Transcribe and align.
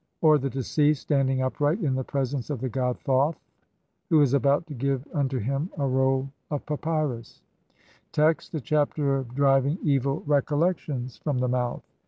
102), 0.21 0.27
or 0.27 0.37
the 0.41 0.55
deceased 0.57 1.03
standing 1.03 1.43
upright 1.43 1.79
in 1.79 1.93
the 1.93 2.03
presence 2.03 2.49
of 2.49 2.59
the 2.59 2.67
god 2.69 2.99
Thoth 3.01 3.39
who 4.09 4.19
is 4.23 4.33
about 4.33 4.65
to 4.65 4.73
give 4.73 5.07
unto 5.13 5.37
him 5.37 5.69
a 5.77 5.85
roll 5.87 6.31
of 6.49 6.65
papyrus 6.65 7.39
(see 7.39 7.39
Lepsius, 7.39 7.39
op. 7.45 7.45
cit., 7.45 7.75
Bl. 7.75 8.21
33). 8.23 8.23
Text: 8.23 8.53
(1) 8.53 8.57
THE 8.57 8.63
CHAPTER 8.65 9.17
OF 9.17 9.35
DRIVING 9.35 9.77
EVI 9.83 10.09
I. 10.09 10.21
RECOLLECTIONS 10.25 11.17
FROM 11.17 11.37
THE 11.37 11.49
MOUTH. 11.49 11.83